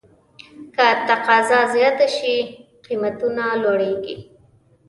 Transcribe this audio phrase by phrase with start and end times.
[0.75, 2.35] که تقاضا زیاته شي،
[2.85, 4.15] قیمتونه لوړېږي.